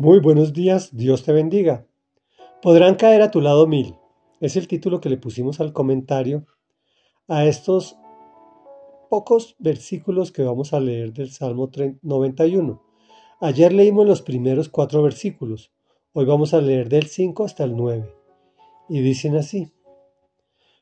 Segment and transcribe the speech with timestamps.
[0.00, 1.86] Muy buenos días, Dios te bendiga.
[2.62, 3.96] Podrán caer a tu lado mil.
[4.40, 6.46] Es el título que le pusimos al comentario
[7.28, 7.98] a estos
[9.10, 11.68] pocos versículos que vamos a leer del Salmo
[12.00, 12.82] 91.
[13.42, 15.70] Ayer leímos los primeros cuatro versículos.
[16.14, 18.10] Hoy vamos a leer del 5 hasta el 9.
[18.88, 19.70] Y dicen así.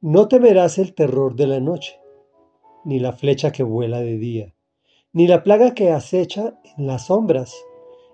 [0.00, 1.98] No temerás el terror de la noche,
[2.84, 4.54] ni la flecha que vuela de día,
[5.12, 7.52] ni la plaga que acecha en las sombras,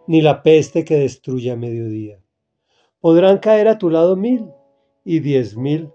[0.07, 2.21] ni la peste que destruye a mediodía.
[3.01, 4.51] Podrán caer a tu lado mil
[5.05, 5.93] y diez mil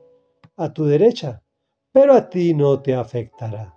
[0.55, 1.43] a tu derecha,
[1.91, 3.75] pero a ti no te afectará.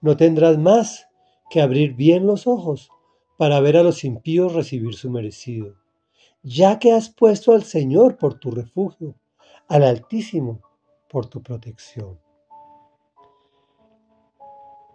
[0.00, 1.08] No tendrás más
[1.50, 2.88] que abrir bien los ojos
[3.36, 5.74] para ver a los impíos recibir su merecido,
[6.42, 9.16] ya que has puesto al Señor por tu refugio,
[9.68, 10.60] al Altísimo
[11.08, 12.18] por tu protección.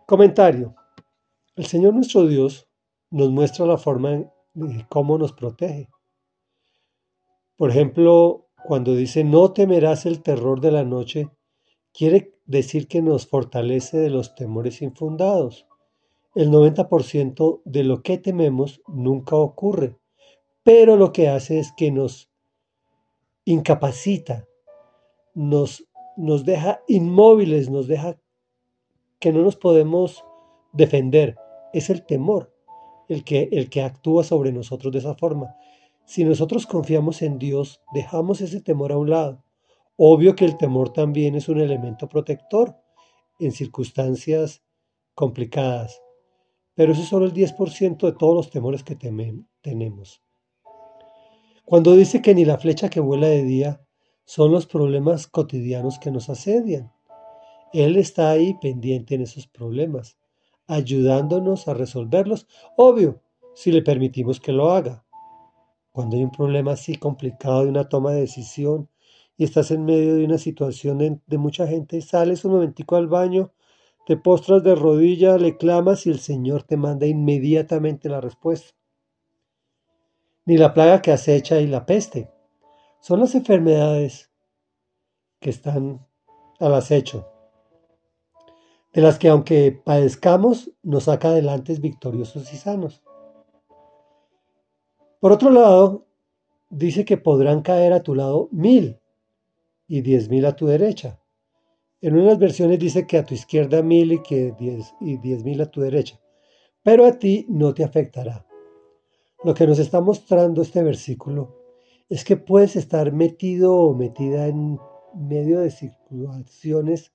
[0.05, 0.75] Comentario.
[1.55, 2.67] El Señor nuestro Dios
[3.11, 4.31] nos muestra la forma
[4.89, 5.89] cómo nos protege.
[7.55, 11.29] Por ejemplo, cuando dice no temerás el terror de la noche,
[11.93, 15.67] quiere decir que nos fortalece de los temores infundados.
[16.35, 19.97] El 90% de lo que tememos nunca ocurre,
[20.63, 22.29] pero lo que hace es que nos
[23.45, 24.47] incapacita,
[25.33, 28.19] nos nos deja inmóviles, nos deja
[29.19, 30.25] que no nos podemos
[30.73, 31.37] defender.
[31.71, 32.53] Es el temor
[33.09, 35.55] el que, el que actúa sobre nosotros de esa forma.
[36.05, 39.43] Si nosotros confiamos en Dios, dejamos ese temor a un lado.
[39.97, 42.77] Obvio que el temor también es un elemento protector
[43.39, 44.63] en circunstancias
[45.13, 46.01] complicadas,
[46.75, 50.21] pero eso es solo el 10% de todos los temores que tenemos.
[51.65, 53.81] Cuando dice que ni la flecha que vuela de día,
[54.25, 56.91] son los problemas cotidianos que nos asedian.
[57.73, 60.18] Él está ahí pendiente en esos problemas,
[60.69, 63.21] ayudándonos a resolverlos, obvio,
[63.55, 65.03] si le permitimos que lo haga.
[65.91, 68.87] Cuando hay un problema así complicado de una toma de decisión
[69.35, 73.51] y estás en medio de una situación de, mucha gente, sales un momentico al baño,
[74.05, 78.69] te postras de rodilla, le clamas y el Señor te manda inmediatamente la respuesta.
[80.45, 82.29] Ni la plaga que acecha y la peste
[83.01, 84.29] son las enfermedades
[85.39, 86.05] que están
[86.59, 87.28] al acecho,
[88.93, 93.03] de las que aunque padezcamos, nos saca adelante victoriosos y sanos.
[95.19, 96.05] Por otro lado,
[96.69, 98.99] dice que podrán caer a tu lado mil
[99.87, 101.19] y diez mil a tu derecha.
[102.01, 105.61] En unas versiones dice que a tu izquierda mil y que diez, y diez mil
[105.61, 106.19] a tu derecha,
[106.83, 108.45] pero a ti no te afectará.
[109.43, 111.57] Lo que nos está mostrando este versículo
[112.07, 114.79] es que puedes estar metido o metida en
[115.13, 117.11] medio de situaciones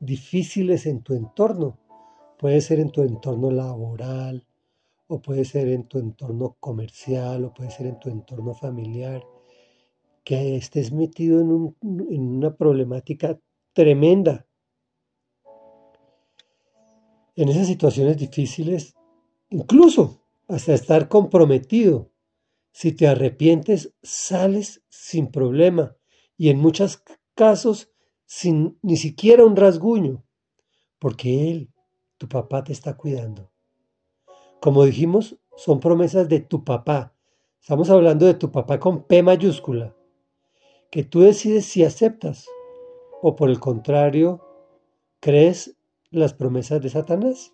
[0.00, 1.78] difíciles en tu entorno.
[2.38, 4.46] Puede ser en tu entorno laboral,
[5.06, 9.22] o puede ser en tu entorno comercial, o puede ser en tu entorno familiar,
[10.24, 11.76] que estés metido en,
[12.10, 13.38] en una problemática
[13.72, 14.46] tremenda.
[17.36, 18.94] En esas situaciones difíciles,
[19.50, 22.10] incluso hasta estar comprometido
[22.72, 25.96] si te arrepientes, sales sin problema
[26.36, 27.02] y en muchos
[27.34, 27.89] casos
[28.30, 30.22] sin ni siquiera un rasguño,
[31.00, 31.72] porque Él,
[32.16, 33.50] tu papá, te está cuidando.
[34.60, 37.12] Como dijimos, son promesas de tu papá.
[37.60, 39.96] Estamos hablando de tu papá con P mayúscula,
[40.92, 42.46] que tú decides si aceptas
[43.20, 44.40] o por el contrario,
[45.18, 45.76] crees
[46.12, 47.52] las promesas de Satanás,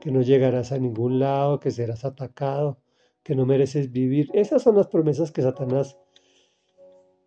[0.00, 2.80] que no llegarás a ningún lado, que serás atacado,
[3.22, 4.30] que no mereces vivir.
[4.32, 5.98] Esas son las promesas que Satanás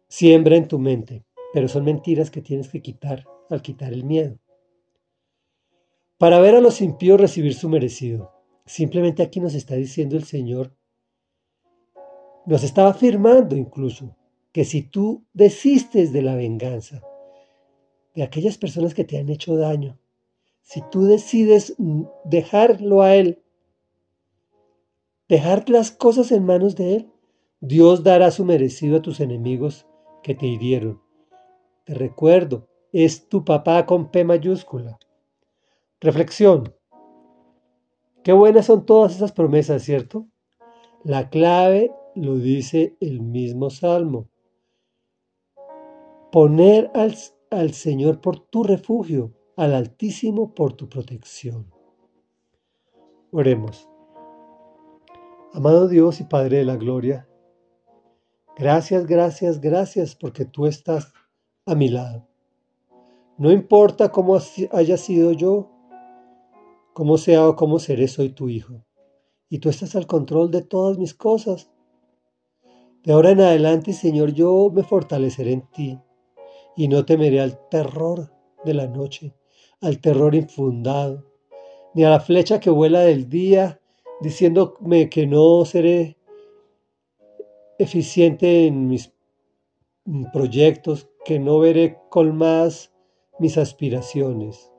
[0.08, 1.24] siembra en tu mente,
[1.54, 4.40] pero son mentiras que tienes que quitar al quitar el miedo.
[6.18, 8.32] Para ver a los impíos recibir su merecido.
[8.66, 10.76] Simplemente aquí nos está diciendo el Señor,
[12.46, 14.16] nos estaba afirmando incluso,
[14.52, 17.02] que si tú desistes de la venganza
[18.16, 20.00] de aquellas personas que te han hecho daño,
[20.62, 21.76] si tú decides
[22.26, 23.42] dejarlo a Él
[25.32, 27.12] dejar las cosas en manos de Él,
[27.62, 29.88] Dios dará su merecido a tus enemigos
[30.24, 31.02] que te hirieron.
[31.84, 35.00] Te recuerdo, es tu papá con P mayúscula.
[36.00, 36.76] Reflexión.
[38.24, 40.28] Qué buenas son todas esas promesas, ¿cierto?
[41.04, 44.30] La clave lo dice el mismo Salmo.
[46.32, 47.16] Poner al,
[47.50, 51.72] al Señor por tu refugio, al Altísimo por tu protección.
[53.32, 53.90] Oremos.
[55.54, 57.28] Amado Dios y Padre de la Gloria,
[58.56, 61.14] gracias, gracias, gracias porque tú estás
[61.66, 62.28] a mi lado.
[63.38, 64.38] No importa cómo
[64.72, 65.70] haya sido yo,
[66.94, 68.84] cómo sea o cómo seré, soy tu hijo.
[69.50, 71.70] y tú estás al control de todas mis cosas.
[73.04, 76.00] De ahora en adelante, Señor, yo me fortaleceré en ti
[76.78, 78.32] y no temeré al terror
[78.64, 79.36] de la noche,
[79.82, 81.26] al terror infundado,
[81.94, 83.82] ni a la flecha que vuela del día,
[84.22, 86.18] diciéndome que no seré
[87.78, 89.12] eficiente en mis
[90.32, 92.92] proyectos, que no veré colmadas
[93.40, 94.72] mis aspiraciones,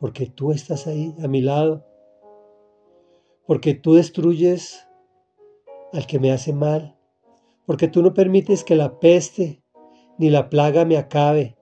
[0.00, 1.84] porque tú estás ahí a mi lado,
[3.46, 4.86] porque tú destruyes
[5.92, 6.96] al que me hace mal,
[7.66, 9.62] porque tú no permites que la peste
[10.18, 11.56] ni la plaga me acabe,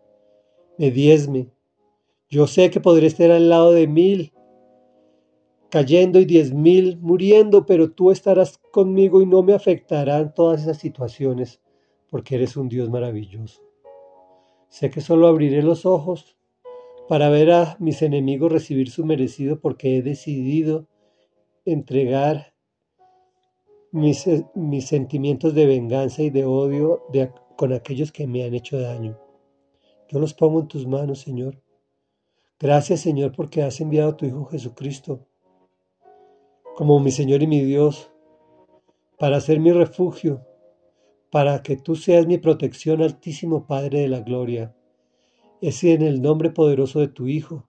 [0.79, 1.51] me diezme.
[2.29, 4.33] Yo sé que podré estar al lado de mil,
[5.71, 10.79] cayendo y diez mil muriendo, pero tú estarás conmigo y no me afectarán todas esas
[10.79, 11.61] situaciones,
[12.11, 13.61] porque eres un Dios maravilloso.
[14.75, 16.37] Sé que solo abriré los ojos
[17.09, 20.89] para ver a mis enemigos recibir su merecido porque he decidido
[21.65, 22.55] entregar
[23.93, 27.05] mis, mis sentimientos de venganza y de odio
[27.55, 29.17] con aquellos que me han hecho daño.
[30.09, 31.63] Yo los pongo en tus manos, Señor.
[32.59, 35.25] Gracias, Señor, porque has enviado a tu Hijo Jesucristo
[36.75, 38.11] como mi Señor y mi Dios,
[39.21, 40.45] para ser mi refugio,
[41.35, 44.73] para que tú seas mi protección, Altísimo Padre de la Gloria.
[45.61, 47.69] Es en el nombre poderoso de tu Hijo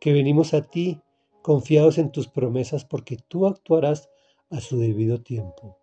[0.00, 1.00] que venimos a ti
[1.40, 4.10] confiados en tus promesas, porque tú actuarás
[4.50, 5.78] a su debido tiempo.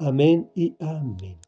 [0.00, 1.38] Amén y amén.